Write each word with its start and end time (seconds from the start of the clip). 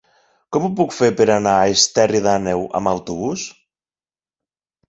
Com 0.55 0.63
ho 0.67 0.69
puc 0.79 0.95
fer 0.99 1.09
per 1.19 1.27
anar 1.33 1.53
a 1.65 1.69
Esterri 1.79 2.21
d'Àneu 2.29 2.65
amb 2.81 2.91
autobús? 2.93 3.45